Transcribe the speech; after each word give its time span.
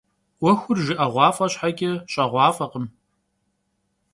'Uexur 0.39 0.77
jjı'eğuaf'e 0.85 1.47
şheç'e, 1.53 1.91
ş'eğuaf'ekhım. 2.11 2.85